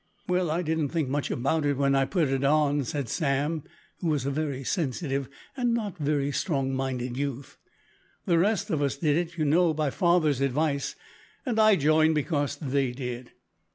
"Well, 0.27 0.49
I 0.49 0.63
didn't 0.63 0.89
think 0.89 1.09
much 1.09 1.29
about 1.29 1.63
it 1.63 1.77
when 1.77 1.93
I 1.93 2.05
put 2.05 2.29
it 2.29 2.43
on," 2.43 2.83
said 2.85 3.07
Sam, 3.07 3.63
who 3.99 4.07
was 4.07 4.25
a 4.25 4.31
very 4.31 4.63
sensitive, 4.63 5.29
and 5.55 5.75
not 5.75 5.99
very 5.99 6.31
strong 6.31 6.73
minded 6.73 7.17
youth; 7.17 7.57
"the 8.25 8.39
rest 8.39 8.71
of 8.71 8.81
us 8.81 8.95
did 8.97 9.15
it, 9.15 9.37
you 9.37 9.45
know, 9.45 9.75
by 9.75 9.91
father's 9.91 10.41
advice, 10.41 10.95
and 11.45 11.59
I 11.59 11.75
joined 11.75 12.15
because 12.15 12.55
they 12.55 12.93
did." 12.93 13.33